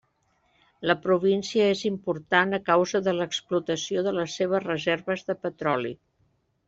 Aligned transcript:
La 0.91 0.93
província 1.01 1.67
és 1.73 1.83
important 1.89 2.57
a 2.59 2.61
causa 2.69 3.01
de 3.09 3.13
l'explotació 3.17 4.05
de 4.09 4.15
les 4.21 4.39
seves 4.41 4.67
reserves 4.69 5.27
de 5.29 5.37
petroli. 5.45 5.93